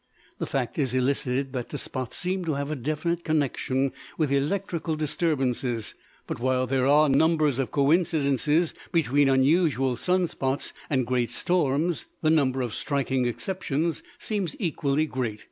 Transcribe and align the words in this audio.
The 0.39 0.47
fact 0.47 0.79
is 0.79 0.95
elicited 0.95 1.53
that 1.53 1.69
the 1.69 1.77
spots 1.77 2.17
seem 2.17 2.43
to 2.45 2.53
have 2.55 2.71
a 2.71 2.75
definite 2.75 3.23
connection 3.23 3.91
with 4.17 4.31
electrical 4.31 4.95
disturbances: 4.95 5.93
but 6.25 6.39
while 6.39 6.65
there 6.65 6.87
are 6.87 7.07
numbers 7.07 7.59
of 7.59 7.69
coincidences 7.69 8.73
between 8.91 9.29
unusual 9.29 9.95
sun 9.95 10.25
spots 10.25 10.73
and 10.89 11.05
great 11.05 11.29
storms, 11.29 12.05
the 12.23 12.31
number 12.31 12.63
of 12.63 12.73
striking 12.73 13.27
exceptions 13.27 14.01
seems 14.17 14.55
equally 14.57 15.05
great. 15.05 15.39